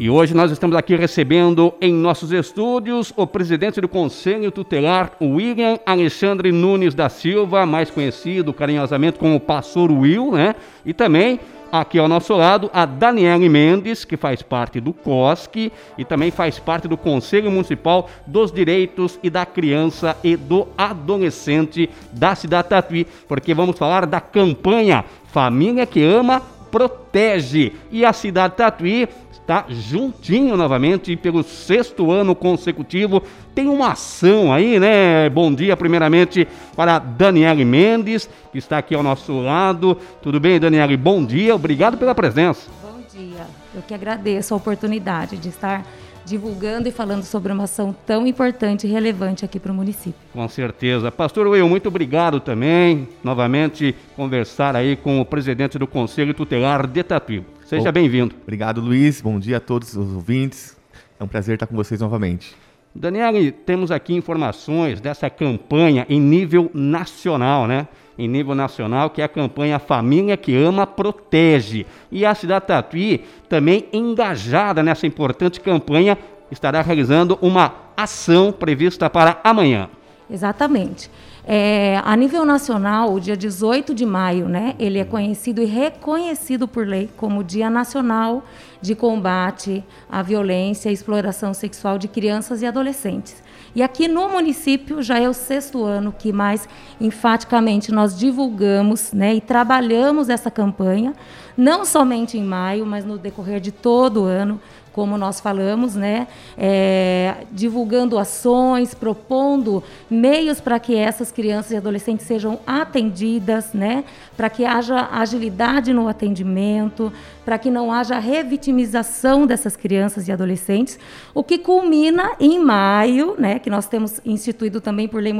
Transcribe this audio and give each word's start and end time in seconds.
E 0.00 0.08
hoje 0.08 0.32
nós 0.32 0.52
estamos 0.52 0.76
aqui 0.76 0.94
recebendo 0.94 1.74
em 1.80 1.92
nossos 1.92 2.30
estúdios 2.30 3.12
o 3.16 3.26
presidente 3.26 3.80
do 3.80 3.88
Conselho 3.88 4.52
Tutelar, 4.52 5.10
William 5.20 5.76
Alexandre 5.84 6.52
Nunes 6.52 6.94
da 6.94 7.08
Silva, 7.08 7.66
mais 7.66 7.90
conhecido 7.90 8.54
carinhosamente 8.54 9.18
como 9.18 9.40
Pastor 9.40 9.90
Will, 9.90 10.30
né? 10.30 10.54
E 10.86 10.94
também 10.94 11.40
aqui 11.72 11.98
ao 11.98 12.06
nosso 12.06 12.32
lado 12.36 12.70
a 12.72 12.86
Daniele 12.86 13.48
Mendes, 13.48 14.04
que 14.04 14.16
faz 14.16 14.40
parte 14.40 14.78
do 14.78 14.92
COSC 14.92 15.72
e 15.98 16.04
também 16.04 16.30
faz 16.30 16.60
parte 16.60 16.86
do 16.86 16.96
Conselho 16.96 17.50
Municipal 17.50 18.08
dos 18.24 18.52
Direitos 18.52 19.18
e 19.20 19.28
da 19.28 19.44
Criança 19.44 20.16
e 20.22 20.36
do 20.36 20.68
Adolescente 20.78 21.90
da 22.12 22.36
cidade 22.36 22.68
Tatuí, 22.68 23.04
porque 23.26 23.52
vamos 23.52 23.76
falar 23.76 24.06
da 24.06 24.20
campanha 24.20 25.04
Família 25.32 25.84
que 25.84 26.04
Ama 26.04 26.40
Protege. 26.70 27.72
E 27.90 28.04
a 28.04 28.12
cidade 28.12 28.54
Tatuí 28.54 29.08
está 29.48 29.64
juntinho 29.70 30.58
novamente 30.58 31.16
pelo 31.16 31.42
sexto 31.42 32.12
ano 32.12 32.34
consecutivo. 32.34 33.22
Tem 33.54 33.66
uma 33.66 33.92
ação 33.92 34.52
aí, 34.52 34.78
né? 34.78 35.30
Bom 35.30 35.54
dia, 35.54 35.74
primeiramente, 35.74 36.46
para 36.76 36.98
Daniele 36.98 37.64
Mendes, 37.64 38.28
que 38.52 38.58
está 38.58 38.76
aqui 38.76 38.94
ao 38.94 39.02
nosso 39.02 39.40
lado. 39.40 39.96
Tudo 40.20 40.38
bem, 40.38 40.60
Daniele? 40.60 40.98
Bom 40.98 41.24
dia, 41.24 41.54
obrigado 41.54 41.96
pela 41.96 42.14
presença. 42.14 42.68
Bom 42.82 43.00
dia, 43.10 43.46
eu 43.74 43.80
que 43.80 43.94
agradeço 43.94 44.52
a 44.52 44.56
oportunidade 44.58 45.38
de 45.38 45.48
estar 45.48 45.82
divulgando 46.26 46.86
e 46.86 46.92
falando 46.92 47.22
sobre 47.22 47.50
uma 47.50 47.64
ação 47.64 47.96
tão 48.04 48.26
importante 48.26 48.86
e 48.86 48.90
relevante 48.90 49.46
aqui 49.46 49.58
para 49.58 49.72
o 49.72 49.74
município. 49.74 50.20
Com 50.30 50.46
certeza. 50.46 51.10
Pastor 51.10 51.46
Will, 51.46 51.66
muito 51.66 51.88
obrigado 51.88 52.38
também. 52.38 53.08
Novamente, 53.24 53.94
conversar 54.14 54.76
aí 54.76 54.94
com 54.94 55.22
o 55.22 55.24
presidente 55.24 55.78
do 55.78 55.86
Conselho 55.86 56.34
Tutelar 56.34 56.86
de 56.86 57.02
Tatuí. 57.02 57.57
Seja 57.68 57.92
bem-vindo. 57.92 58.34
Obrigado, 58.42 58.80
Luiz. 58.80 59.20
Bom 59.20 59.38
dia 59.38 59.58
a 59.58 59.60
todos 59.60 59.94
os 59.94 60.14
ouvintes. 60.14 60.74
É 61.20 61.22
um 61.22 61.28
prazer 61.28 61.56
estar 61.56 61.66
com 61.66 61.76
vocês 61.76 62.00
novamente. 62.00 62.56
Daniele, 62.94 63.52
temos 63.52 63.90
aqui 63.90 64.14
informações 64.14 65.02
dessa 65.02 65.28
campanha 65.28 66.06
em 66.08 66.18
nível 66.18 66.70
nacional, 66.72 67.66
né? 67.66 67.86
Em 68.16 68.26
nível 68.26 68.54
nacional, 68.54 69.10
que 69.10 69.20
é 69.20 69.24
a 69.26 69.28
campanha 69.28 69.78
Família 69.78 70.34
que 70.34 70.56
Ama 70.56 70.86
Protege. 70.86 71.84
E 72.10 72.24
a 72.24 72.34
cidade 72.34 72.68
Tatuí, 72.68 73.26
também 73.50 73.84
engajada 73.92 74.82
nessa 74.82 75.06
importante 75.06 75.60
campanha, 75.60 76.16
estará 76.50 76.80
realizando 76.80 77.38
uma 77.42 77.74
ação 77.94 78.50
prevista 78.50 79.10
para 79.10 79.42
amanhã. 79.44 79.90
Exatamente. 80.30 81.10
É, 81.50 82.02
a 82.04 82.14
nível 82.14 82.44
nacional, 82.44 83.14
o 83.14 83.18
dia 83.18 83.34
18 83.34 83.94
de 83.94 84.04
maio, 84.04 84.46
né, 84.46 84.74
ele 84.78 84.98
é 84.98 85.04
conhecido 85.04 85.62
e 85.62 85.64
reconhecido 85.64 86.68
por 86.68 86.86
lei 86.86 87.08
como 87.16 87.42
Dia 87.42 87.70
Nacional 87.70 88.44
de 88.82 88.94
Combate 88.94 89.82
à 90.10 90.22
Violência 90.22 90.90
e 90.90 90.92
Exploração 90.92 91.54
Sexual 91.54 91.96
de 91.96 92.06
Crianças 92.06 92.60
e 92.60 92.66
Adolescentes. 92.66 93.42
E 93.74 93.82
aqui 93.82 94.06
no 94.08 94.28
município 94.28 95.02
já 95.02 95.18
é 95.18 95.26
o 95.26 95.32
sexto 95.32 95.84
ano 95.84 96.12
que 96.12 96.34
mais 96.34 96.68
enfaticamente 97.00 97.92
nós 97.92 98.18
divulgamos 98.18 99.14
né, 99.14 99.34
e 99.34 99.40
trabalhamos 99.40 100.28
essa 100.28 100.50
campanha, 100.50 101.14
não 101.56 101.82
somente 101.86 102.36
em 102.36 102.44
maio, 102.44 102.84
mas 102.84 103.06
no 103.06 103.16
decorrer 103.16 103.58
de 103.58 103.72
todo 103.72 104.24
o 104.24 104.24
ano, 104.24 104.60
como 104.98 105.16
nós 105.16 105.38
falamos, 105.38 105.94
né, 105.94 106.26
é, 106.56 107.46
divulgando 107.52 108.18
ações, 108.18 108.94
propondo 108.94 109.80
meios 110.10 110.60
para 110.60 110.80
que 110.80 110.96
essas 110.96 111.30
crianças 111.30 111.70
e 111.70 111.76
adolescentes 111.76 112.26
sejam 112.26 112.58
atendidas, 112.66 113.72
né, 113.72 114.02
para 114.36 114.50
que 114.50 114.64
haja 114.64 115.08
agilidade 115.12 115.92
no 115.92 116.08
atendimento, 116.08 117.12
para 117.44 117.56
que 117.58 117.70
não 117.70 117.92
haja 117.92 118.18
revitimização 118.18 119.46
dessas 119.46 119.76
crianças 119.76 120.26
e 120.26 120.32
adolescentes, 120.32 120.98
o 121.32 121.44
que 121.44 121.58
culmina 121.58 122.32
em 122.40 122.58
maio, 122.58 123.36
né, 123.38 123.60
que 123.60 123.70
nós 123.70 123.86
temos 123.86 124.20
instituído 124.24 124.80
também 124.80 125.06
por 125.06 125.22
lei 125.22 125.32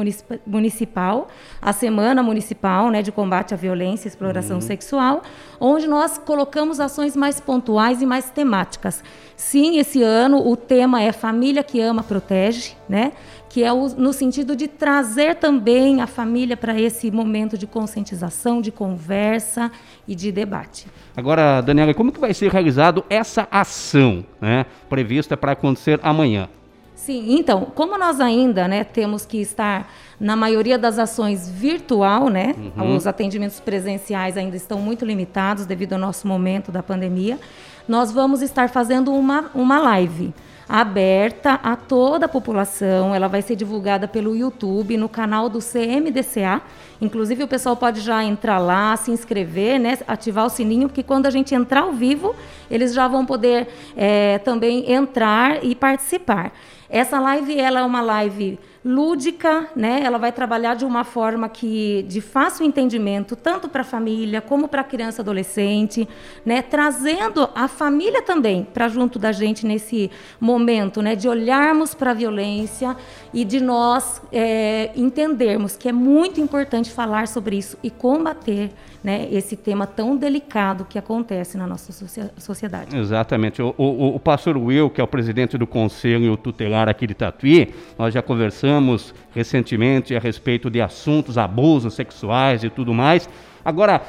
municipal, 0.46 1.26
a 1.60 1.72
Semana 1.72 2.22
Municipal 2.22 2.90
né, 2.90 3.02
de 3.02 3.10
Combate 3.10 3.54
à 3.54 3.56
Violência 3.56 4.06
e 4.06 4.08
Exploração 4.08 4.58
uhum. 4.58 4.60
Sexual, 4.60 5.22
onde 5.58 5.88
nós 5.88 6.16
colocamos 6.16 6.78
ações 6.78 7.16
mais 7.16 7.40
pontuais 7.40 8.00
e 8.00 8.06
mais 8.06 8.30
temáticas. 8.30 9.02
Sim, 9.50 9.78
esse 9.78 10.02
ano 10.02 10.46
o 10.46 10.54
tema 10.54 11.00
é 11.00 11.10
Família 11.10 11.62
que 11.62 11.80
Ama 11.80 12.02
Protege, 12.02 12.74
né? 12.86 13.12
que 13.48 13.64
é 13.64 13.72
o, 13.72 13.88
no 13.96 14.12
sentido 14.12 14.54
de 14.54 14.68
trazer 14.68 15.36
também 15.36 16.02
a 16.02 16.06
família 16.06 16.54
para 16.54 16.78
esse 16.78 17.10
momento 17.10 17.56
de 17.56 17.66
conscientização, 17.66 18.60
de 18.60 18.70
conversa 18.70 19.72
e 20.06 20.14
de 20.14 20.30
debate. 20.30 20.86
Agora, 21.16 21.62
Daniela, 21.62 21.94
como 21.94 22.12
que 22.12 22.20
vai 22.20 22.34
ser 22.34 22.52
realizado 22.52 23.02
essa 23.08 23.48
ação 23.50 24.22
né, 24.38 24.66
prevista 24.86 25.34
para 25.34 25.52
acontecer 25.52 25.98
amanhã? 26.02 26.46
Sim, 26.94 27.38
então, 27.38 27.72
como 27.74 27.96
nós 27.96 28.20
ainda 28.20 28.68
né, 28.68 28.84
temos 28.84 29.24
que 29.24 29.40
estar 29.40 29.90
na 30.20 30.36
maioria 30.36 30.76
das 30.76 30.98
ações 30.98 31.48
virtual, 31.48 32.28
né? 32.28 32.54
Uhum. 32.76 32.96
Os 32.96 33.06
atendimentos 33.06 33.60
presenciais 33.60 34.36
ainda 34.36 34.56
estão 34.56 34.78
muito 34.78 35.06
limitados 35.06 35.64
devido 35.64 35.94
ao 35.94 35.98
nosso 35.98 36.28
momento 36.28 36.70
da 36.70 36.82
pandemia. 36.82 37.38
Nós 37.88 38.12
vamos 38.12 38.42
estar 38.42 38.68
fazendo 38.68 39.14
uma, 39.14 39.50
uma 39.54 39.78
live 39.78 40.34
aberta 40.68 41.54
a 41.62 41.74
toda 41.74 42.26
a 42.26 42.28
população. 42.28 43.14
Ela 43.14 43.26
vai 43.26 43.40
ser 43.40 43.56
divulgada 43.56 44.06
pelo 44.06 44.36
YouTube, 44.36 44.98
no 44.98 45.08
canal 45.08 45.48
do 45.48 45.60
CMDCA. 45.60 46.60
Inclusive, 47.00 47.44
o 47.44 47.48
pessoal 47.48 47.74
pode 47.74 48.00
já 48.00 48.22
entrar 48.22 48.58
lá, 48.58 48.94
se 48.96 49.10
inscrever, 49.10 49.80
né, 49.80 49.98
ativar 50.06 50.44
o 50.44 50.50
sininho, 50.50 50.88
porque 50.88 51.02
quando 51.02 51.24
a 51.24 51.30
gente 51.30 51.54
entrar 51.54 51.82
ao 51.82 51.92
vivo, 51.92 52.36
eles 52.70 52.92
já 52.92 53.08
vão 53.08 53.24
poder 53.24 53.68
é, 53.96 54.36
também 54.38 54.92
entrar 54.92 55.64
e 55.64 55.74
participar. 55.74 56.52
Essa 56.90 57.18
live 57.18 57.58
ela 57.58 57.80
é 57.80 57.82
uma 57.82 58.02
live 58.02 58.58
lúdica, 58.88 59.68
né? 59.76 60.00
Ela 60.02 60.16
vai 60.16 60.32
trabalhar 60.32 60.74
de 60.74 60.82
uma 60.82 61.04
forma 61.04 61.46
que 61.46 62.06
de 62.08 62.22
fácil 62.22 62.64
entendimento 62.64 63.36
tanto 63.36 63.68
para 63.68 63.82
a 63.82 63.84
família 63.84 64.40
como 64.40 64.66
para 64.66 64.80
a 64.80 64.84
criança 64.84 65.20
adolescente, 65.20 66.08
né? 66.42 66.62
Trazendo 66.62 67.50
a 67.54 67.68
família 67.68 68.22
também 68.22 68.66
para 68.72 68.88
junto 68.88 69.18
da 69.18 69.30
gente 69.30 69.66
nesse 69.66 70.10
momento, 70.40 71.02
né? 71.02 71.14
De 71.14 71.28
olharmos 71.28 71.92
para 71.92 72.12
a 72.12 72.14
violência 72.14 72.96
e 73.34 73.44
de 73.44 73.60
nós 73.60 74.22
é, 74.32 74.90
entendermos 74.96 75.76
que 75.76 75.90
é 75.90 75.92
muito 75.92 76.40
importante 76.40 76.90
falar 76.90 77.28
sobre 77.28 77.58
isso 77.58 77.76
e 77.82 77.90
combater, 77.90 78.70
né? 79.02 79.28
Esse 79.30 79.56
tema 79.56 79.86
tão 79.86 80.16
delicado 80.16 80.84
que 80.84 80.98
acontece 80.98 81.56
na 81.56 81.66
nossa 81.66 81.92
sociedade. 82.38 82.96
Exatamente. 82.96 83.62
O, 83.62 83.74
o, 83.76 84.16
o 84.16 84.20
pastor 84.20 84.56
Will, 84.56 84.90
que 84.90 85.00
é 85.00 85.04
o 85.04 85.08
presidente 85.08 85.56
do 85.56 85.66
conselho 85.66 86.36
tutelar 86.36 86.88
aqui 86.88 87.06
de 87.06 87.14
Tatuí, 87.14 87.74
nós 87.98 88.12
já 88.12 88.22
conversamos 88.22 88.68
conversamos 88.78 89.14
recentemente 89.34 90.14
a 90.14 90.20
respeito 90.20 90.70
de 90.70 90.80
assuntos, 90.80 91.36
abusos 91.36 91.94
sexuais 91.94 92.64
e 92.64 92.70
tudo 92.70 92.94
mais. 92.94 93.28
Agora, 93.64 94.02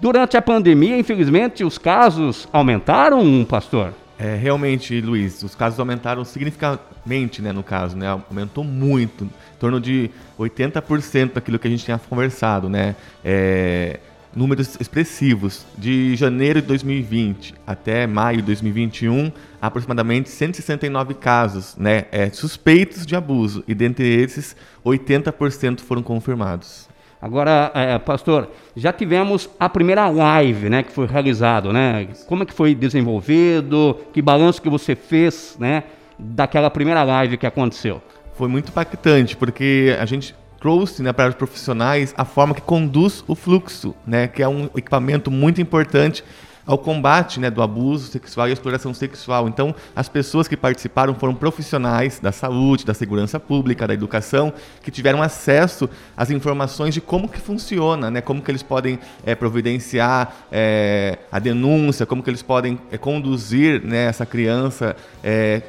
durante 0.00 0.36
a 0.36 0.42
pandemia, 0.42 0.98
infelizmente, 0.98 1.64
os 1.64 1.78
casos 1.78 2.48
aumentaram, 2.52 3.44
pastor? 3.48 3.92
É, 4.18 4.36
realmente, 4.36 5.00
Luiz, 5.00 5.42
os 5.42 5.54
casos 5.54 5.78
aumentaram 5.78 6.24
significativamente, 6.24 7.42
né, 7.42 7.52
no 7.52 7.62
caso, 7.62 7.96
né, 7.96 8.06
aumentou 8.08 8.62
muito, 8.62 9.24
em 9.24 9.58
torno 9.58 9.80
de 9.80 10.08
80% 10.38 11.32
daquilo 11.32 11.58
que 11.58 11.66
a 11.66 11.70
gente 11.70 11.84
tinha 11.84 11.98
conversado, 11.98 12.68
né, 12.68 12.94
é, 13.24 13.98
números 14.34 14.76
expressivos. 14.80 15.64
De 15.76 16.16
janeiro 16.16 16.60
de 16.60 16.66
2020 16.68 17.54
até 17.66 18.06
maio 18.06 18.38
de 18.38 18.42
2021, 18.44 19.32
aproximadamente 19.60 20.28
169 20.28 21.14
casos 21.14 21.76
né, 21.76 22.04
é, 22.10 22.30
suspeitos 22.30 23.06
de 23.06 23.16
abuso, 23.16 23.64
e 23.66 23.74
dentre 23.74 24.06
esses, 24.06 24.56
80% 24.84 25.80
foram 25.80 26.02
confirmados. 26.02 26.88
Agora, 27.20 27.70
é, 27.74 27.98
pastor, 27.98 28.50
já 28.76 28.92
tivemos 28.92 29.48
a 29.58 29.66
primeira 29.66 30.10
live, 30.10 30.68
né, 30.68 30.82
que 30.82 30.92
foi 30.92 31.06
realizado, 31.06 31.72
né? 31.72 32.08
Como 32.26 32.42
é 32.42 32.46
que 32.46 32.52
foi 32.52 32.74
desenvolvido? 32.74 33.98
Que 34.12 34.20
balanço 34.20 34.60
que 34.60 34.68
você 34.68 34.94
fez, 34.94 35.56
né, 35.58 35.84
daquela 36.18 36.68
primeira 36.68 37.02
live 37.02 37.38
que 37.38 37.46
aconteceu? 37.46 38.02
Foi 38.34 38.46
muito 38.46 38.68
impactante, 38.68 39.36
porque 39.38 39.96
a 39.98 40.04
gente 40.04 40.34
trouxe 40.64 41.02
né, 41.02 41.12
para 41.12 41.28
os 41.28 41.34
profissionais 41.34 42.14
a 42.16 42.24
forma 42.24 42.54
que 42.54 42.62
conduz 42.62 43.22
o 43.28 43.34
fluxo, 43.34 43.94
né, 44.06 44.26
que 44.26 44.42
é 44.42 44.48
um 44.48 44.64
equipamento 44.74 45.30
muito 45.30 45.60
importante 45.60 46.24
ao 46.66 46.78
combate 46.78 47.38
né, 47.38 47.50
do 47.50 47.62
abuso 47.62 48.10
sexual 48.10 48.48
e 48.48 48.52
exploração 48.52 48.94
sexual. 48.94 49.48
Então, 49.48 49.74
as 49.94 50.08
pessoas 50.08 50.48
que 50.48 50.56
participaram 50.56 51.14
foram 51.14 51.34
profissionais 51.34 52.18
da 52.18 52.32
saúde, 52.32 52.84
da 52.84 52.94
segurança 52.94 53.38
pública, 53.38 53.86
da 53.86 53.94
educação, 53.94 54.52
que 54.82 54.90
tiveram 54.90 55.22
acesso 55.22 55.88
às 56.16 56.30
informações 56.30 56.94
de 56.94 57.00
como 57.00 57.28
que 57.28 57.40
funciona, 57.40 58.10
né, 58.10 58.20
como 58.20 58.40
que 58.40 58.50
eles 58.50 58.62
podem 58.62 58.98
é, 59.24 59.34
providenciar 59.34 60.34
é, 60.50 61.18
a 61.30 61.38
denúncia, 61.38 62.06
como 62.06 62.22
que 62.22 62.30
eles 62.30 62.42
podem 62.42 62.78
é, 62.90 62.96
conduzir 62.98 63.82
né, 63.84 64.06
essa 64.06 64.24
criança, 64.24 64.96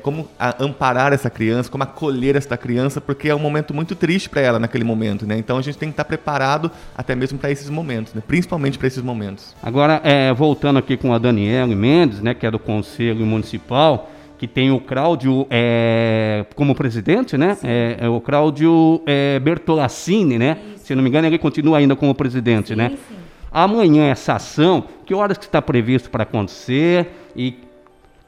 como 0.02 0.28
amparar 0.60 1.14
essa 1.14 1.30
criança, 1.30 1.70
como 1.70 1.84
acolher 1.84 2.36
essa 2.36 2.58
criança, 2.58 3.00
porque 3.00 3.30
é 3.30 3.36
um 3.36 3.40
momento 3.40 3.74
muito 3.74 3.96
triste 3.96 4.30
para 4.30 4.42
ela 4.42 4.60
naquele 4.60 4.84
momento. 4.84 5.26
Né? 5.26 5.38
Então, 5.38 5.58
a 5.58 5.62
gente 5.62 5.78
tem 5.78 5.90
que 5.90 5.94
estar 5.94 6.04
preparado 6.04 6.70
até 6.96 7.16
mesmo 7.16 7.40
para 7.40 7.50
esses 7.50 7.70
momentos, 7.70 8.14
né, 8.14 8.22
principalmente 8.26 8.78
para 8.78 8.88
esses 8.88 9.02
momentos. 9.02 9.56
Agora, 9.64 10.02
voltando 10.36 10.78
aqui 10.80 10.85
com 10.98 11.14
a 11.14 11.18
Daniela 11.18 11.74
Mendes, 11.74 12.22
né, 12.22 12.34
que 12.34 12.46
é 12.46 12.52
do 12.52 12.60
Conselho 12.60 13.26
Municipal, 13.26 14.12
que 14.38 14.48
tem 14.48 14.72
o 14.72 14.80
Cláudio 14.80 15.48
é, 15.50 16.46
como 16.56 16.76
presidente, 16.76 17.38
né? 17.38 17.58
É, 17.64 17.98
é, 18.02 18.10
o 18.10 18.20
Cláudio 18.20 19.02
é, 19.06 19.40
Bertolassini, 19.40 20.38
né? 20.38 20.58
Isso. 20.76 20.88
Se 20.88 20.96
não 20.96 21.02
me 21.02 21.10
engano, 21.10 21.28
ele 21.28 21.38
continua 21.38 21.78
ainda 21.78 21.96
como 21.96 22.14
presidente, 22.14 22.70
sim, 22.70 22.76
né? 22.76 22.90
Sim. 22.90 23.16
Amanhã 23.52 24.08
essa 24.08 24.34
ação, 24.34 24.84
que 25.06 25.14
horas 25.14 25.38
que 25.38 25.46
está 25.46 25.62
previsto 25.62 26.10
para 26.10 26.24
acontecer 26.24 27.08
e 27.36 27.58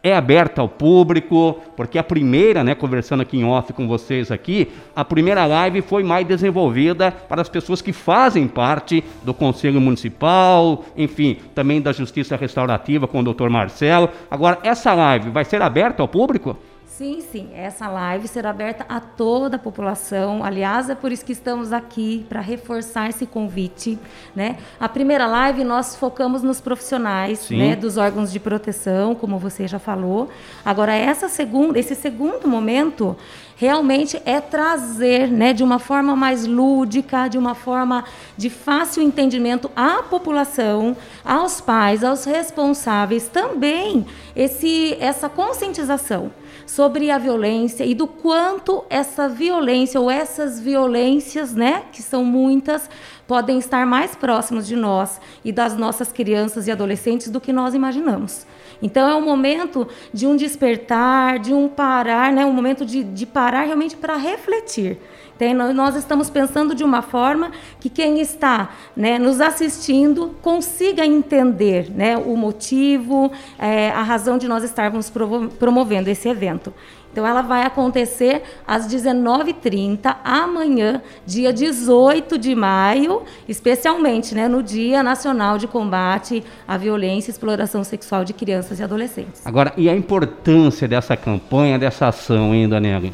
é 0.08 0.16
aberta 0.16 0.62
ao 0.62 0.70
público, 0.70 1.60
porque 1.76 1.98
a 1.98 2.04
primeira, 2.04 2.64
né, 2.64 2.74
conversando 2.74 3.22
aqui 3.22 3.38
em 3.38 3.44
off 3.44 3.72
com 3.74 3.88
vocês 3.88 4.32
aqui, 4.32 4.70
a 4.96 5.04
primeira 5.04 5.46
live 5.46 5.82
foi 5.82 6.04
mais 6.04 6.26
desenvolvida 6.26 7.12
para 7.12 7.42
as 7.42 7.50
pessoas 7.50 7.82
que 7.82 7.94
fazem 7.94 8.48
parte 8.48 9.04
do 9.24 9.34
Conselho 9.34 9.82
Municipal, 9.82 10.86
enfim, 10.96 11.38
também 11.54 11.82
da 11.82 11.92
Justiça 11.92 12.36
Restaurativa 12.36 13.08
com 13.08 13.20
o 13.20 13.34
Dr. 13.34 13.50
Marcelo. 13.50 14.10
Agora, 14.30 14.60
essa 14.64 14.94
live 14.94 15.30
vai 15.30 15.46
ser 15.46 15.62
aberta 15.62 16.02
ao 16.02 16.08
público? 16.08 16.58
Sim, 16.98 17.22
sim. 17.32 17.50
Essa 17.54 17.88
live 17.88 18.28
será 18.28 18.50
aberta 18.50 18.84
a 18.90 19.00
toda 19.00 19.58
a 19.58 19.60
população. 19.60 20.44
Aliás, 20.44 20.90
é 20.90 20.96
por 20.96 21.12
isso 21.12 21.24
que 21.24 21.32
estamos 21.32 21.72
aqui 21.72 22.26
para 22.28 22.42
reforçar 22.42 23.08
esse 23.08 23.28
convite, 23.28 24.00
né? 24.36 24.58
A 24.80 24.90
primeira 24.90 25.28
live 25.28 25.64
nós 25.64 25.96
focamos 25.96 26.42
nos 26.42 26.60
profissionais, 26.60 27.52
né, 27.52 27.76
dos 27.76 27.98
órgãos 27.98 28.32
de 28.32 28.40
proteção, 28.40 29.14
como 29.14 29.38
você 29.38 29.68
já 29.68 29.78
falou. 29.78 30.28
Agora 30.66 30.92
essa 30.92 31.30
segunda, 31.30 31.78
esse 31.78 31.94
segundo 31.94 32.48
momento 32.48 33.16
realmente 33.56 34.20
é 34.26 34.42
trazer, 34.42 35.28
né, 35.28 35.54
de 35.54 35.64
uma 35.64 35.78
forma 35.78 36.16
mais 36.16 36.48
lúdica, 36.48 37.28
de 37.28 37.38
uma 37.38 37.54
forma 37.54 38.06
de 38.36 38.50
fácil 38.50 39.04
entendimento 39.04 39.70
à 39.76 40.02
população, 40.02 40.98
aos 41.24 41.62
pais, 41.62 42.04
aos 42.04 42.26
responsáveis 42.26 43.28
também 43.28 44.04
esse 44.36 44.98
essa 45.00 45.30
conscientização 45.30 46.32
sobre 46.68 47.10
a 47.10 47.18
violência 47.18 47.86
e 47.86 47.96
do 47.96 48.06
quanto 48.06 48.84
essa 48.90 49.28
violência 49.28 50.00
ou 50.00 50.12
essas 50.12 50.60
violências, 50.60 51.56
né, 51.56 51.86
que 51.92 52.04
são 52.04 52.24
muitas, 52.24 52.90
podem 53.28 53.60
estar 53.60 53.86
mais 53.86 54.16
próximos 54.16 54.66
de 54.66 54.76
nós 54.76 55.20
e 55.44 55.52
das 55.52 55.76
nossas 55.78 56.12
crianças 56.12 56.68
e 56.68 56.72
adolescentes 56.72 57.30
do 57.30 57.42
que 57.42 57.52
nós 57.52 57.74
imaginamos. 57.74 58.48
Então 58.82 59.10
é 59.10 59.16
um 59.16 59.22
momento 59.22 59.88
de 60.14 60.26
um 60.26 60.36
despertar, 60.36 61.40
de 61.40 61.54
um 61.54 61.68
parar, 61.68 62.32
né, 62.32 62.46
um 62.46 62.54
momento 62.54 62.86
de, 62.86 63.04
de 63.04 63.26
parar 63.26 63.64
realmente 63.64 63.96
para 63.96 64.16
refletir. 64.16 64.98
Tem, 65.38 65.54
nós 65.54 65.96
estamos 65.96 66.32
pensando 66.32 66.74
de 66.74 66.84
uma 66.84 67.04
forma 67.04 67.52
que 67.80 67.90
quem 67.90 68.20
está 68.20 68.72
né, 68.96 69.20
nos 69.20 69.40
assistindo 69.40 70.36
consiga 70.42 71.06
entender 71.06 71.92
né, 71.92 72.18
o 72.18 72.36
motivo, 72.36 73.32
é, 73.60 73.92
a 73.92 74.02
razão 74.02 74.40
de 74.40 74.48
nós 74.48 74.64
estarmos 74.64 75.12
promovendo 75.60 76.10
esse 76.10 76.28
evento. 76.28 76.74
Então, 77.18 77.26
ela 77.26 77.42
vai 77.42 77.64
acontecer 77.64 78.44
às 78.68 78.88
19h30, 78.88 80.18
amanhã, 80.24 81.02
dia 81.26 81.52
18 81.52 82.38
de 82.38 82.54
maio, 82.54 83.24
especialmente 83.50 84.36
né, 84.36 84.48
no 84.48 84.62
Dia 84.62 85.02
Nacional 85.02 85.58
de 85.58 85.66
Combate 85.66 86.44
à 86.68 86.78
Violência 86.78 87.32
e 87.32 87.34
Exploração 87.34 87.84
Sexual 87.84 88.24
de 88.24 88.34
Crianças 88.34 88.80
e 88.80 88.84
Adolescentes. 88.84 89.42
Agora, 89.48 89.74
e 89.76 89.90
a 89.90 89.96
importância 89.96 90.88
dessa 90.88 91.18
campanha, 91.18 91.80
dessa 91.80 92.10
ação, 92.10 92.54
hein, 92.54 92.70
Daniela? 92.70 93.10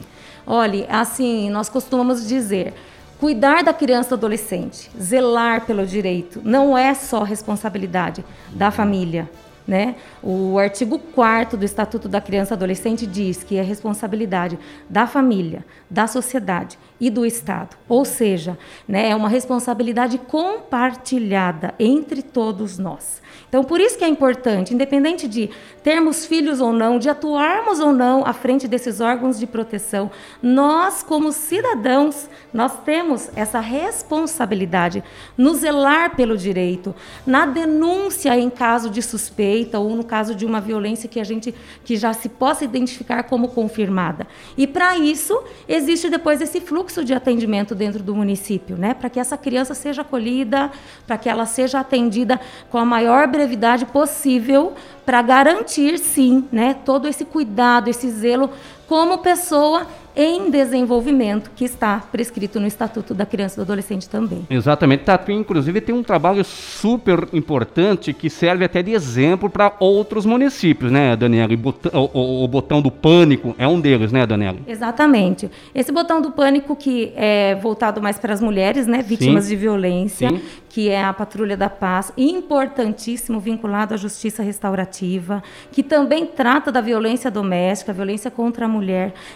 Olhe, 0.45 0.85
assim, 0.89 1.49
nós 1.49 1.69
costumamos 1.69 2.27
dizer, 2.27 2.73
cuidar 3.21 3.63
da 3.63 3.73
criança 3.73 4.15
e 4.15 4.17
adolescente, 4.17 4.91
zelar 5.01 5.65
pelo 5.65 5.85
direito, 5.85 6.41
não 6.43 6.77
é 6.77 6.93
só 6.93 7.23
responsabilidade 7.23 8.21
da 8.51 8.69
família, 8.69 9.29
né? 9.67 9.95
O 10.21 10.57
artigo 10.57 10.99
4 10.99 11.57
do 11.57 11.65
Estatuto 11.65 12.09
da 12.09 12.19
Criança 12.19 12.53
e 12.53 12.55
Adolescente 12.55 13.07
diz 13.07 13.43
que 13.43 13.57
é 13.57 13.61
responsabilidade 13.61 14.57
da 14.89 15.07
família, 15.07 15.65
da 15.89 16.07
sociedade 16.07 16.77
e 17.03 17.09
do 17.09 17.25
Estado. 17.25 17.75
Ou 17.89 18.05
seja, 18.05 18.57
né, 18.87 19.09
é 19.09 19.15
uma 19.15 19.27
responsabilidade 19.27 20.17
compartilhada 20.17 21.73
entre 21.77 22.21
todos 22.21 22.77
nós. 22.77 23.21
Então, 23.49 23.63
por 23.63 23.79
isso 23.79 23.97
que 23.97 24.03
é 24.03 24.07
importante, 24.07 24.73
independente 24.73 25.27
de 25.27 25.49
termos 25.83 26.25
filhos 26.25 26.59
ou 26.59 26.71
não, 26.73 26.97
de 26.97 27.09
atuarmos 27.09 27.79
ou 27.79 27.91
não 27.91 28.25
à 28.25 28.33
frente 28.33 28.67
desses 28.67 28.99
órgãos 28.99 29.37
de 29.37 29.45
proteção, 29.45 30.09
nós, 30.41 31.03
como 31.03 31.31
cidadãos, 31.31 32.27
nós 32.51 32.71
temos 32.83 33.29
essa 33.35 33.59
responsabilidade 33.59 35.03
no 35.37 35.53
zelar 35.53 36.15
pelo 36.15 36.37
direito, 36.37 36.95
na 37.27 37.45
denúncia 37.45 38.35
em 38.37 38.49
caso 38.49 38.89
de 38.89 39.01
suspeita 39.01 39.77
ou 39.77 39.95
no 39.95 40.03
caso 40.03 40.33
de 40.33 40.45
uma 40.45 40.61
violência 40.61 41.09
que 41.09 41.19
a 41.19 41.23
gente 41.23 41.53
que 41.83 41.95
já 41.95 42.13
se 42.13 42.29
possa 42.29 42.63
identificar 42.63 43.23
como 43.23 43.49
confirmada. 43.49 44.25
E 44.57 44.65
para 44.65 44.97
isso 44.97 45.43
existe 45.67 46.09
depois 46.09 46.41
esse 46.41 46.59
fluxo 46.59 46.92
de 47.01 47.13
atendimento 47.13 47.73
dentro 47.73 48.03
do 48.03 48.13
município, 48.13 48.75
né? 48.75 48.93
Para 48.93 49.09
que 49.09 49.21
essa 49.21 49.37
criança 49.37 49.73
seja 49.73 50.01
acolhida, 50.01 50.69
para 51.07 51.17
que 51.17 51.29
ela 51.29 51.45
seja 51.45 51.79
atendida 51.79 52.41
com 52.69 52.77
a 52.77 52.83
maior 52.83 53.25
brevidade 53.25 53.53
brevidade 53.53 53.85
possível 53.85 54.73
para 55.05 55.21
garantir, 55.21 55.99
sim, 55.99 56.47
né, 56.51 56.73
todo 56.85 57.07
esse 57.07 57.25
cuidado, 57.25 57.89
esse 57.89 58.09
zelo 58.09 58.49
como 58.93 59.17
pessoa 59.17 59.87
em 60.15 60.51
desenvolvimento 60.51 61.51
que 61.55 61.65
está 61.65 62.03
prescrito 62.11 62.59
no 62.59 62.67
Estatuto 62.67 63.13
da 63.13 63.25
Criança 63.25 63.55
e 63.55 63.57
do 63.57 63.61
Adolescente 63.63 64.07
também. 64.07 64.45
Exatamente. 64.49 65.03
Tatuí, 65.03 65.33
inclusive, 65.33 65.81
tem 65.81 65.95
um 65.95 66.03
trabalho 66.03 66.43
super 66.43 67.27
importante 67.33 68.13
que 68.13 68.29
serve 68.29 68.63
até 68.63 68.83
de 68.83 68.91
exemplo 68.91 69.49
para 69.49 69.73
outros 69.79 70.25
municípios, 70.25 70.91
né, 70.91 71.15
Daniela? 71.15 71.51
O, 71.53 71.99
o, 71.99 72.43
o, 72.43 72.47
botão 72.47 72.81
do 72.81 72.91
pânico 72.91 73.55
é 73.57 73.67
um 73.67 73.81
deles, 73.81 74.11
né, 74.11 74.25
Daniela? 74.25 74.59
Exatamente. 74.67 75.49
Esse 75.73 75.91
botão 75.91 76.21
do 76.21 76.31
pânico 76.31 76.75
que 76.75 77.11
é 77.15 77.55
voltado 77.55 78.01
mais 78.01 78.19
para 78.19 78.33
as 78.33 78.41
mulheres, 78.41 78.85
né, 78.85 79.01
vítimas 79.01 79.45
Sim. 79.45 79.49
de 79.49 79.55
violência, 79.55 80.29
Sim. 80.29 80.41
que 80.69 80.89
é 80.89 81.03
a 81.03 81.11
Patrulha 81.11 81.57
da 81.57 81.69
Paz, 81.69 82.13
importantíssimo, 82.15 83.39
vinculado 83.39 83.95
à 83.95 83.97
justiça 83.97 84.43
restaurativa, 84.43 85.41
que 85.71 85.81
também 85.81 86.25
trata 86.27 86.71
da 86.71 86.81
violência 86.81 87.31
doméstica, 87.31 87.91
violência 87.91 88.29
contra 88.29 88.65
a 88.65 88.67
mulher. 88.69 88.82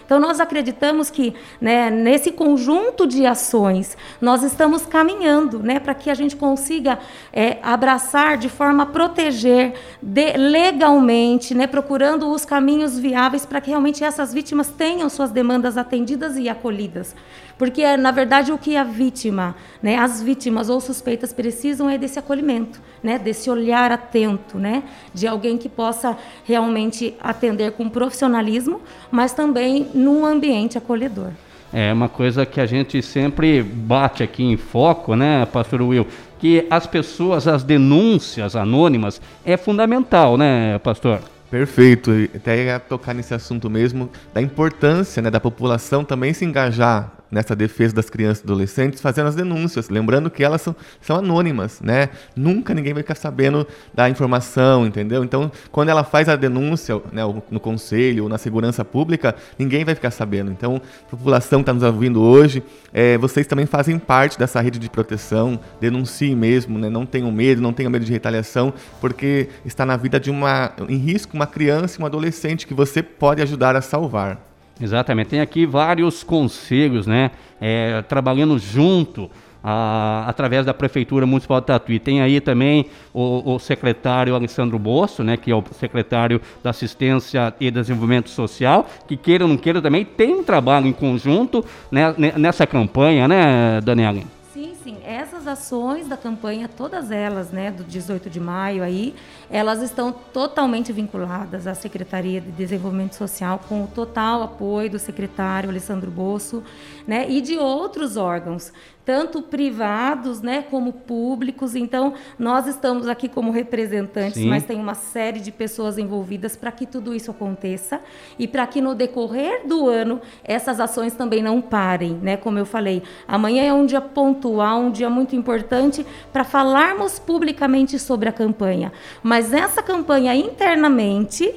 Então, 0.05 0.19
nós 0.19 0.39
acreditamos 0.39 0.97
acreditamos 0.97 1.09
que 1.09 1.33
né, 1.61 1.89
nesse 1.89 2.31
conjunto 2.31 3.05
de 3.05 3.25
ações 3.25 3.97
nós 4.19 4.43
estamos 4.43 4.85
caminhando 4.85 5.59
né, 5.59 5.79
para 5.79 5.93
que 5.93 6.09
a 6.09 6.13
gente 6.13 6.35
consiga 6.35 6.99
é, 7.31 7.57
abraçar 7.61 8.37
de 8.37 8.49
forma 8.49 8.83
a 8.83 8.85
proteger 8.85 9.73
de, 10.01 10.33
legalmente, 10.37 11.53
né, 11.53 11.67
procurando 11.67 12.29
os 12.31 12.45
caminhos 12.45 12.97
viáveis 12.97 13.45
para 13.45 13.61
que 13.61 13.69
realmente 13.69 14.03
essas 14.03 14.33
vítimas 14.33 14.69
tenham 14.69 15.09
suas 15.09 15.31
demandas 15.31 15.77
atendidas 15.77 16.37
e 16.37 16.49
acolhidas. 16.49 17.15
Porque, 17.57 17.81
é, 17.81 17.97
na 17.97 18.11
verdade, 18.11 18.51
o 18.51 18.57
que 18.57 18.77
a 18.77 18.83
vítima, 18.83 19.55
né, 19.81 19.97
as 19.97 20.21
vítimas 20.21 20.69
ou 20.69 20.79
suspeitas 20.79 21.33
precisam 21.33 21.89
é 21.89 21.97
desse 21.97 22.19
acolhimento, 22.19 22.79
né, 23.01 23.17
desse 23.17 23.49
olhar 23.49 23.91
atento, 23.91 24.59
né, 24.59 24.83
de 25.11 25.27
alguém 25.27 25.57
que 25.57 25.67
possa 25.67 26.15
realmente 26.43 27.15
atender 27.19 27.71
com 27.71 27.89
profissionalismo, 27.89 28.79
mas 29.09 29.26
também 29.33 29.87
num 29.93 30.25
ambiente 30.25 30.77
acolhedor. 30.77 31.29
É 31.73 31.91
uma 31.91 32.07
coisa 32.07 32.45
que 32.45 32.61
a 32.61 32.65
gente 32.65 33.01
sempre 33.01 33.61
bate 33.61 34.23
aqui 34.23 34.43
em 34.43 34.55
foco, 34.55 35.15
né, 35.15 35.45
pastor 35.45 35.81
Will? 35.81 36.07
Que 36.39 36.65
as 36.69 36.87
pessoas, 36.87 37.47
as 37.47 37.63
denúncias 37.63 38.55
anônimas 38.55 39.21
é 39.43 39.57
fundamental, 39.57 40.37
né, 40.37 40.79
pastor? 40.79 41.19
Perfeito, 41.49 42.11
até 42.35 42.65
ia 42.65 42.79
tocar 42.79 43.13
nesse 43.13 43.33
assunto 43.33 43.69
mesmo, 43.69 44.09
da 44.33 44.41
importância 44.41 45.21
né, 45.21 45.29
da 45.29 45.39
população 45.39 46.03
também 46.03 46.33
se 46.33 46.43
engajar 46.43 47.16
nessa 47.31 47.55
defesa 47.55 47.95
das 47.95 48.09
crianças 48.09 48.43
e 48.43 48.45
adolescentes 48.45 49.01
fazendo 49.01 49.27
as 49.27 49.35
denúncias, 49.35 49.89
lembrando 49.89 50.29
que 50.29 50.43
elas 50.43 50.61
são, 50.61 50.75
são 51.01 51.17
anônimas, 51.17 51.81
né? 51.81 52.09
Nunca 52.35 52.73
ninguém 52.73 52.93
vai 52.93 53.03
ficar 53.03 53.15
sabendo 53.15 53.67
da 53.93 54.09
informação, 54.09 54.85
entendeu? 54.85 55.23
Então, 55.23 55.51
quando 55.71 55.89
ela 55.89 56.03
faz 56.03 56.29
a 56.29 56.35
denúncia 56.35 57.01
né, 57.11 57.21
no 57.49 57.59
conselho 57.59 58.23
ou 58.23 58.29
na 58.29 58.37
segurança 58.37 58.83
pública, 58.85 59.35
ninguém 59.57 59.83
vai 59.83 59.95
ficar 59.95 60.11
sabendo. 60.11 60.51
Então, 60.51 60.81
a 61.07 61.09
população 61.09 61.59
que 61.59 61.63
está 61.63 61.73
nos 61.73 61.83
ouvindo 61.83 62.21
hoje, 62.21 62.63
é, 62.93 63.17
vocês 63.17 63.45
também 63.45 63.65
fazem 63.65 63.99
parte 63.99 64.37
dessa 64.39 64.61
rede 64.61 64.79
de 64.79 64.89
proteção, 64.89 65.59
denuncie 65.79 66.35
mesmo, 66.35 66.77
né? 66.79 66.89
não 66.89 67.05
tenham 67.05 67.31
medo, 67.31 67.61
não 67.61 67.73
tenham 67.73 67.91
medo 67.91 68.05
de 68.05 68.11
retaliação, 68.11 68.73
porque 69.01 69.49
está 69.65 69.85
na 69.85 69.97
vida 69.97 70.19
de 70.19 70.29
uma, 70.29 70.71
em 70.87 70.97
risco, 70.97 71.35
uma 71.35 71.47
criança 71.47 71.99
e 71.99 72.03
um 72.03 72.05
adolescente 72.05 72.65
que 72.65 72.73
você 72.73 73.03
pode 73.03 73.41
ajudar 73.41 73.75
a 73.75 73.81
salvar. 73.81 74.46
Exatamente, 74.79 75.29
tem 75.29 75.41
aqui 75.41 75.65
vários 75.65 76.23
conselhos, 76.23 77.07
né? 77.07 77.31
É, 77.59 78.03
trabalhando 78.03 78.59
junto 78.59 79.29
a, 79.63 80.23
através 80.27 80.65
da 80.65 80.73
Prefeitura 80.73 81.25
Municipal 81.25 81.59
de 81.59 81.67
Tatuí. 81.67 81.99
Tem 81.99 82.21
aí 82.21 82.39
também 82.39 82.85
o, 83.13 83.55
o, 83.55 83.59
secretário 83.59 84.33
Alessandro 84.35 84.79
Bosso, 84.79 85.23
né, 85.23 85.35
que 85.35 85.51
é 85.51 85.55
o 85.55 85.63
secretário 85.73 86.41
da 86.63 86.69
Assistência 86.69 87.53
e 87.59 87.69
Desenvolvimento 87.69 88.29
Social, 88.29 88.87
que 89.07 89.17
queira 89.17 89.43
ou 89.43 89.49
não 89.49 89.57
queira 89.57 89.81
também 89.81 90.05
tem 90.05 90.35
um 90.35 90.43
trabalho 90.43 90.87
em 90.87 90.93
conjunto 90.93 91.65
né, 91.91 92.13
nessa 92.37 92.65
campanha, 92.65 93.27
né, 93.27 93.81
Daniela? 93.81 94.21
Sim, 94.53 94.73
sim. 94.83 94.96
Essas 95.07 95.47
ações 95.47 96.05
da 96.05 96.17
campanha, 96.17 96.67
todas 96.67 97.11
elas, 97.11 97.49
né, 97.49 97.71
do 97.71 97.81
18 97.81 98.29
de 98.29 98.41
maio 98.41 98.83
aí, 98.83 99.15
elas 99.49 99.81
estão 99.81 100.11
totalmente 100.11 100.91
vinculadas 100.91 101.65
à 101.65 101.73
Secretaria 101.73 102.41
de 102.41 102.51
Desenvolvimento 102.51 103.15
Social, 103.15 103.61
com 103.69 103.85
o 103.85 103.87
total 103.87 104.43
apoio 104.43 104.89
do 104.89 104.99
secretário 104.99 105.69
Alessandro 105.69 106.11
Bosso, 106.11 106.61
né, 107.07 107.25
e 107.29 107.39
de 107.39 107.57
outros 107.57 108.17
órgãos, 108.17 108.73
tanto 109.05 109.41
privados, 109.41 110.41
né, 110.41 110.65
como 110.69 110.91
públicos. 110.91 111.77
Então, 111.77 112.13
nós 112.37 112.67
estamos 112.67 113.07
aqui 113.07 113.29
como 113.29 113.51
representantes, 113.51 114.33
Sim. 114.41 114.49
mas 114.49 114.65
tem 114.65 114.77
uma 114.77 114.95
série 114.95 115.39
de 115.39 115.49
pessoas 115.49 115.97
envolvidas 115.97 116.57
para 116.57 116.73
que 116.73 116.85
tudo 116.85 117.15
isso 117.15 117.31
aconteça 117.31 118.01
e 118.37 118.45
para 118.45 118.67
que 118.67 118.81
no 118.81 118.93
decorrer 118.93 119.65
do 119.65 119.87
ano 119.87 120.19
essas 120.43 120.81
ações 120.81 121.13
também 121.13 121.41
não 121.41 121.61
parem, 121.61 122.15
né? 122.15 122.35
Como 122.35 122.59
eu 122.59 122.65
falei, 122.65 123.01
amanhã 123.25 123.63
é 123.63 123.71
um 123.71 123.85
dia 123.85 124.01
pontual, 124.01 124.81
um 124.81 124.91
dia 124.97 125.09
muito 125.09 125.35
importante 125.35 126.05
para 126.33 126.43
falarmos 126.43 127.19
publicamente 127.19 127.97
sobre 127.99 128.27
a 128.27 128.31
campanha. 128.31 128.91
Mas 129.23 129.53
essa 129.53 129.81
campanha 129.81 130.35
internamente 130.35 131.53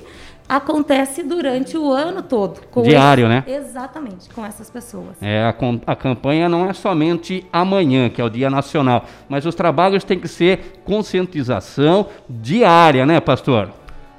acontece 0.49 1.23
durante 1.23 1.78
o 1.78 1.92
ano 1.92 2.23
todo. 2.23 2.61
Diário, 2.82 3.26
esse, 3.26 3.28
né? 3.28 3.44
Exatamente, 3.47 4.28
com 4.30 4.44
essas 4.44 4.68
pessoas. 4.68 5.16
É, 5.23 5.44
a, 5.44 5.54
a 5.87 5.94
campanha 5.94 6.49
não 6.49 6.68
é 6.68 6.73
somente 6.73 7.47
amanhã, 7.52 8.11
que 8.11 8.20
é 8.20 8.25
o 8.25 8.28
Dia 8.28 8.50
Nacional, 8.50 9.04
mas 9.28 9.47
os 9.47 9.54
trabalhos 9.54 10.02
têm 10.02 10.18
que 10.18 10.26
ser 10.26 10.82
conscientização 10.85 12.09
diária, 12.28 13.06
né, 13.06 13.20
pastor? 13.20 13.70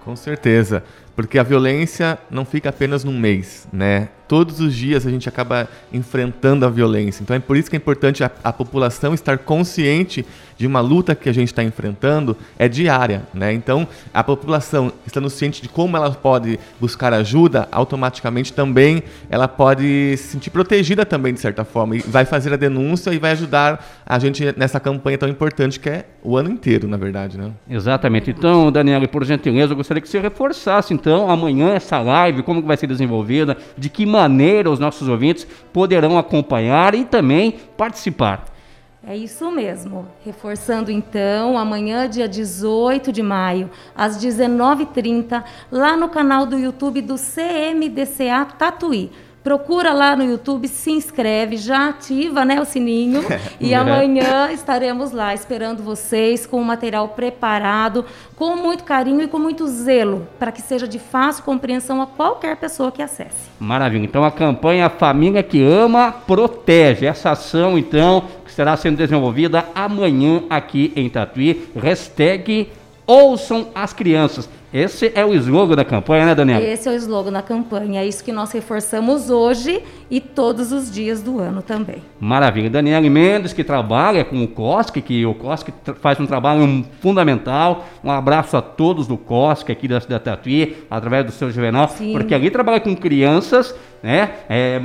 Com 0.05 0.15
certeza, 0.15 0.83
porque 1.15 1.37
a 1.37 1.43
violência 1.43 2.17
não 2.29 2.45
fica 2.45 2.69
apenas 2.69 3.03
num 3.03 3.19
mês, 3.19 3.67
né? 3.71 4.07
Todos 4.31 4.61
os 4.61 4.73
dias 4.73 5.05
a 5.05 5.09
gente 5.09 5.27
acaba 5.27 5.67
enfrentando 5.91 6.65
a 6.65 6.69
violência. 6.69 7.21
Então 7.21 7.35
é 7.35 7.39
por 7.39 7.57
isso 7.57 7.69
que 7.69 7.75
é 7.75 7.79
importante 7.79 8.23
a, 8.23 8.31
a 8.41 8.53
população 8.53 9.13
estar 9.13 9.37
consciente 9.37 10.25
de 10.57 10.65
uma 10.65 10.79
luta 10.79 11.13
que 11.15 11.27
a 11.27 11.33
gente 11.33 11.47
está 11.49 11.63
enfrentando 11.63 12.37
é 12.57 12.69
diária, 12.69 13.23
né? 13.33 13.51
Então 13.51 13.85
a 14.13 14.23
população 14.23 14.93
estando 15.05 15.29
ciente 15.29 15.61
de 15.61 15.67
como 15.67 15.97
ela 15.97 16.11
pode 16.11 16.57
buscar 16.79 17.13
ajuda, 17.13 17.67
automaticamente 17.73 18.53
também 18.53 19.03
ela 19.29 19.49
pode 19.49 20.15
se 20.15 20.29
sentir 20.29 20.49
protegida 20.49 21.05
também 21.05 21.33
de 21.33 21.39
certa 21.41 21.65
forma 21.65 21.97
e 21.97 21.99
vai 21.99 22.23
fazer 22.23 22.53
a 22.53 22.55
denúncia 22.55 23.11
e 23.11 23.17
vai 23.17 23.31
ajudar 23.31 23.83
a 24.05 24.17
gente 24.17 24.53
nessa 24.55 24.79
campanha 24.79 25.17
tão 25.17 25.27
importante 25.27 25.77
que 25.79 25.89
é 25.89 26.05
o 26.23 26.37
ano 26.37 26.49
inteiro, 26.49 26.87
na 26.87 26.95
verdade, 26.95 27.37
né? 27.37 27.51
Exatamente. 27.69 28.29
Então, 28.29 28.71
Daniela, 28.71 29.07
por 29.07 29.25
gentileza, 29.25 29.73
eu 29.73 29.77
gostaria 29.77 29.99
que 29.99 30.07
você 30.07 30.19
reforçasse 30.19 30.93
então 30.93 31.29
amanhã 31.29 31.73
essa 31.73 31.99
live, 31.99 32.43
como 32.43 32.61
vai 32.61 32.77
ser 32.77 32.87
desenvolvida, 32.87 33.57
de 33.77 33.89
que 33.89 34.05
maneira 34.05 34.20
maneira 34.21 34.69
os 34.69 34.79
nossos 34.79 35.07
ouvintes 35.07 35.47
poderão 35.73 36.17
acompanhar 36.17 36.93
e 36.93 37.03
também 37.05 37.55
participar. 37.75 38.45
É 39.05 39.17
isso 39.17 39.49
mesmo. 39.49 40.07
Reforçando 40.23 40.91
então, 40.91 41.57
amanhã, 41.57 42.07
dia 42.07 42.27
18 42.27 43.11
de 43.11 43.23
maio, 43.23 43.69
às 43.95 44.23
19h30, 44.23 45.43
lá 45.71 45.97
no 45.97 46.07
canal 46.07 46.45
do 46.45 46.57
YouTube 46.57 47.01
do 47.01 47.15
CMDCA 47.15 48.45
Tatuí 48.45 49.11
Procura 49.43 49.91
lá 49.91 50.15
no 50.15 50.23
YouTube, 50.23 50.67
se 50.67 50.91
inscreve, 50.91 51.57
já 51.57 51.89
ativa 51.89 52.45
né, 52.45 52.61
o 52.61 52.65
sininho. 52.65 53.23
e 53.59 53.73
amanhã 53.73 54.51
estaremos 54.51 55.11
lá 55.11 55.33
esperando 55.33 55.81
vocês 55.81 56.45
com 56.45 56.61
o 56.61 56.65
material 56.65 57.07
preparado, 57.09 58.05
com 58.35 58.55
muito 58.55 58.83
carinho 58.83 59.21
e 59.21 59.27
com 59.27 59.39
muito 59.39 59.65
zelo, 59.67 60.27
para 60.37 60.51
que 60.51 60.61
seja 60.61 60.87
de 60.87 60.99
fácil 60.99 61.43
compreensão 61.43 62.01
a 62.01 62.05
qualquer 62.05 62.55
pessoa 62.57 62.91
que 62.91 63.01
acesse. 63.01 63.49
Maravilha. 63.59 64.05
Então 64.05 64.23
a 64.23 64.31
campanha 64.31 64.89
Família 64.89 65.41
que 65.41 65.63
Ama 65.63 66.11
Protege. 66.11 67.07
Essa 67.07 67.31
ação, 67.31 67.79
então, 67.79 68.25
que 68.43 68.51
estará 68.51 68.77
sendo 68.77 68.97
desenvolvida 68.97 69.65
amanhã 69.73 70.43
aqui 70.49 70.93
em 70.95 71.09
Tatuí. 71.09 71.67
Hashtag 71.75 72.69
Ouçam 73.07 73.69
as 73.73 73.91
Crianças. 73.91 74.47
Esse 74.73 75.11
é 75.13 75.25
o 75.25 75.33
slogan 75.33 75.75
da 75.75 75.83
campanha, 75.83 76.25
né, 76.25 76.35
Daniela? 76.35 76.63
Esse 76.63 76.87
é 76.87 76.91
o 76.91 76.95
slogan 76.95 77.31
da 77.31 77.41
campanha. 77.41 78.01
É 78.01 78.05
isso 78.07 78.23
que 78.23 78.31
nós 78.31 78.51
reforçamos 78.51 79.29
hoje 79.29 79.83
e 80.09 80.21
todos 80.21 80.71
os 80.71 80.89
dias 80.89 81.21
do 81.21 81.39
ano 81.39 81.61
também. 81.61 81.97
Maravilha. 82.19 82.69
Daniela 82.69 83.09
Mendes, 83.09 83.51
que 83.51 83.63
trabalha 83.63 84.23
com 84.23 84.41
o 84.43 84.47
COSC, 84.47 85.01
que 85.01 85.25
o 85.25 85.33
COSC 85.33 85.73
faz 85.99 86.19
um 86.19 86.25
trabalho 86.25 86.85
fundamental. 87.01 87.85
Um 88.01 88.11
abraço 88.11 88.55
a 88.55 88.61
todos 88.61 89.07
do 89.07 89.17
COSC 89.17 89.71
aqui 89.71 89.87
da 89.87 89.99
cidade 89.99 90.23
Tatuí, 90.23 90.77
através 90.89 91.25
do 91.25 91.31
seu 91.31 91.51
Juvenal, 91.51 91.89
Sim. 91.89 92.13
porque 92.13 92.33
ali 92.33 92.49
trabalha 92.49 92.79
com 92.79 92.95
crianças 92.95 93.75
né? 94.01 94.31
É, 94.49 94.81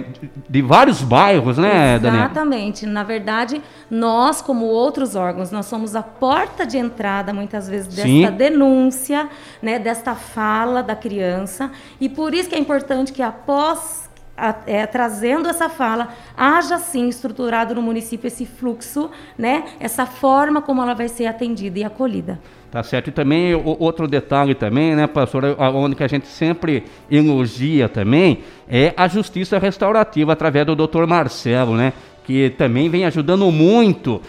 de 0.48 0.62
vários 0.62 1.02
bairros, 1.02 1.56
né, 1.56 1.98
Daniel? 1.98 2.24
Exatamente. 2.24 2.86
Na 2.86 3.02
verdade, 3.02 3.62
nós, 3.90 4.42
como 4.42 4.66
outros 4.66 5.16
órgãos, 5.16 5.50
nós 5.50 5.66
somos 5.66 5.96
a 5.96 6.02
porta 6.02 6.66
de 6.66 6.76
entrada, 6.76 7.32
muitas 7.32 7.68
vezes, 7.68 7.86
dessa 7.88 8.06
Sim. 8.06 8.30
denúncia, 8.32 9.28
né, 9.62 9.75
desta 9.78 10.14
fala 10.14 10.82
da 10.82 10.96
criança. 10.96 11.70
E 12.00 12.08
por 12.08 12.34
isso 12.34 12.48
que 12.48 12.54
é 12.54 12.58
importante 12.58 13.12
que 13.12 13.22
após 13.22 14.06
a, 14.36 14.54
é, 14.66 14.86
trazendo 14.86 15.48
essa 15.48 15.68
fala, 15.68 16.08
haja 16.36 16.78
sim 16.78 17.08
estruturado 17.08 17.74
no 17.74 17.82
município 17.82 18.26
esse 18.26 18.44
fluxo, 18.44 19.10
né? 19.38 19.64
Essa 19.80 20.04
forma 20.04 20.60
como 20.60 20.82
ela 20.82 20.94
vai 20.94 21.08
ser 21.08 21.26
atendida 21.26 21.78
e 21.78 21.84
acolhida. 21.84 22.38
Tá 22.70 22.82
certo. 22.82 23.08
E 23.08 23.12
também 23.12 23.54
o, 23.54 23.76
outro 23.80 24.06
detalhe 24.06 24.54
também, 24.54 24.94
né, 24.94 25.06
pastor, 25.06 25.56
onde 25.58 25.96
que 25.96 26.04
a 26.04 26.08
gente 26.08 26.26
sempre 26.26 26.84
elogia 27.10 27.88
também 27.88 28.40
é 28.68 28.92
a 28.96 29.08
justiça 29.08 29.58
restaurativa 29.58 30.32
através 30.32 30.66
do 30.66 30.76
doutor 30.76 31.06
Marcelo, 31.06 31.74
né, 31.74 31.92
que 32.24 32.50
também 32.50 32.90
vem 32.90 33.06
ajudando 33.06 33.50
muito 33.50 34.20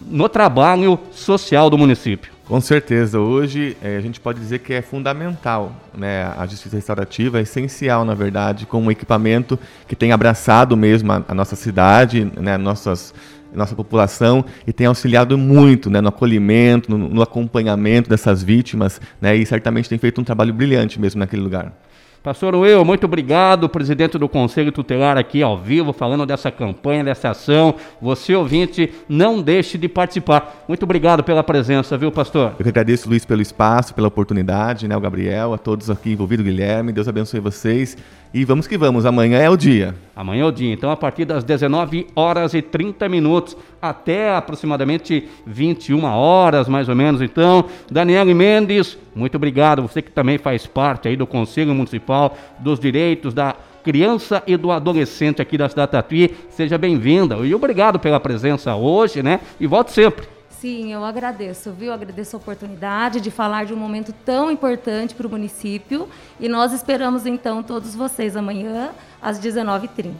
no 0.00 0.28
trabalho 0.28 0.98
social 1.12 1.68
do 1.68 1.78
município. 1.78 2.32
Com 2.48 2.60
certeza. 2.62 3.20
Hoje 3.20 3.76
é, 3.82 3.96
a 3.96 4.00
gente 4.00 4.18
pode 4.18 4.40
dizer 4.40 4.60
que 4.60 4.72
é 4.72 4.80
fundamental, 4.80 5.70
né? 5.94 6.32
A 6.38 6.46
justiça 6.46 6.76
restaurativa 6.76 7.38
é 7.38 7.42
essencial, 7.42 8.06
na 8.06 8.14
verdade, 8.14 8.64
como 8.64 8.86
um 8.86 8.90
equipamento 8.90 9.58
que 9.86 9.94
tem 9.94 10.12
abraçado 10.12 10.74
mesmo 10.74 11.12
a, 11.12 11.22
a 11.28 11.34
nossa 11.34 11.54
cidade, 11.54 12.32
né? 12.40 12.56
Nossas 12.56 13.12
nossa 13.52 13.74
população 13.74 14.44
e 14.66 14.72
tem 14.72 14.86
auxiliado 14.86 15.38
muito 15.38 15.88
né, 15.88 16.00
no 16.00 16.08
acolhimento, 16.08 16.90
no, 16.90 17.08
no 17.08 17.22
acompanhamento 17.22 18.08
dessas 18.08 18.42
vítimas 18.42 19.00
né, 19.20 19.34
e 19.34 19.46
certamente 19.46 19.88
tem 19.88 19.98
feito 19.98 20.20
um 20.20 20.24
trabalho 20.24 20.52
brilhante 20.52 21.00
mesmo 21.00 21.18
naquele 21.18 21.42
lugar. 21.42 21.72
Pastor 22.22 22.54
Will, 22.56 22.84
muito 22.84 23.04
obrigado, 23.04 23.68
presidente 23.68 24.18
do 24.18 24.28
Conselho 24.28 24.72
Tutelar 24.72 25.16
aqui 25.16 25.40
ao 25.40 25.56
vivo, 25.56 25.92
falando 25.92 26.26
dessa 26.26 26.50
campanha, 26.50 27.04
dessa 27.04 27.30
ação. 27.30 27.76
Você, 28.02 28.34
ouvinte, 28.34 28.92
não 29.08 29.40
deixe 29.40 29.78
de 29.78 29.88
participar. 29.88 30.64
Muito 30.66 30.82
obrigado 30.82 31.22
pela 31.22 31.44
presença, 31.44 31.96
viu, 31.96 32.10
pastor? 32.10 32.54
Eu 32.58 32.64
que 32.64 32.68
agradeço, 32.68 33.08
Luiz, 33.08 33.24
pelo 33.24 33.40
espaço, 33.40 33.94
pela 33.94 34.08
oportunidade, 34.08 34.88
né, 34.88 34.96
o 34.96 35.00
Gabriel, 35.00 35.54
a 35.54 35.58
todos 35.58 35.88
aqui 35.88 36.10
envolvidos, 36.12 36.44
Guilherme. 36.44 36.92
Deus 36.92 37.06
abençoe 37.06 37.38
vocês. 37.38 37.96
E 38.32 38.44
vamos 38.44 38.66
que 38.66 38.76
vamos, 38.76 39.06
amanhã 39.06 39.38
é 39.38 39.48
o 39.48 39.56
dia. 39.56 39.94
Amanhã 40.14 40.42
é 40.42 40.46
o 40.46 40.52
dia, 40.52 40.72
então 40.72 40.90
a 40.90 40.96
partir 40.96 41.24
das 41.24 41.42
19 41.44 42.08
horas 42.14 42.52
e 42.52 42.60
30 42.60 43.08
minutos 43.08 43.56
até 43.80 44.34
aproximadamente 44.34 45.26
21 45.46 46.04
horas, 46.04 46.68
mais 46.68 46.88
ou 46.88 46.94
menos. 46.94 47.22
Então, 47.22 47.64
Daniele 47.90 48.34
Mendes, 48.34 48.98
muito 49.14 49.36
obrigado. 49.36 49.80
Você 49.82 50.02
que 50.02 50.10
também 50.10 50.36
faz 50.36 50.66
parte 50.66 51.08
aí 51.08 51.16
do 51.16 51.26
Conselho 51.26 51.74
Municipal 51.74 52.36
dos 52.58 52.78
Direitos 52.78 53.32
da 53.32 53.56
Criança 53.82 54.42
e 54.46 54.56
do 54.58 54.70
Adolescente 54.70 55.40
aqui 55.40 55.56
da 55.56 55.68
cidade 55.68 55.92
Tatuí, 55.92 56.34
seja 56.50 56.76
bem-vinda. 56.76 57.36
E 57.36 57.54
obrigado 57.54 57.98
pela 57.98 58.20
presença 58.20 58.74
hoje, 58.74 59.22
né? 59.22 59.40
E 59.58 59.66
volte 59.66 59.92
sempre. 59.92 60.37
Sim, 60.60 60.92
eu 60.92 61.04
agradeço, 61.04 61.70
viu? 61.70 61.92
Agradeço 61.92 62.34
a 62.34 62.38
oportunidade 62.38 63.20
de 63.20 63.30
falar 63.30 63.64
de 63.64 63.72
um 63.72 63.76
momento 63.76 64.12
tão 64.12 64.50
importante 64.50 65.14
para 65.14 65.26
o 65.26 65.30
município 65.30 66.08
e 66.40 66.48
nós 66.48 66.72
esperamos 66.72 67.26
então 67.26 67.62
todos 67.62 67.94
vocês 67.94 68.36
amanhã 68.36 68.90
às 69.22 69.38
19h30. 69.38 70.14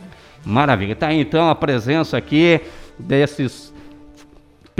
Maravilha. 0.45 0.95
Tá 0.95 1.09
aí 1.09 1.21
então 1.21 1.51
a 1.51 1.57
presença 1.57 2.17
aqui 2.17 2.61
desses 2.97 3.75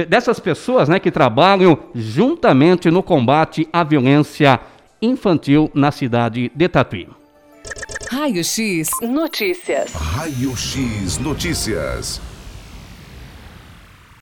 dessas 0.09 0.39
pessoas, 0.39 0.89
né, 0.89 1.01
que 1.01 1.11
trabalham 1.11 1.77
juntamente 1.93 2.89
no 2.89 3.03
combate 3.03 3.69
à 3.73 3.83
violência 3.83 4.61
infantil 5.03 5.69
na 5.75 5.91
cidade 5.91 6.53
de 6.55 6.69
Tatuí. 6.69 7.09
Raio 8.09 8.45
X 8.45 8.89
Notícias. 9.03 9.93
Raio 9.93 10.57
X 10.57 11.19
Notícias. 11.19 12.21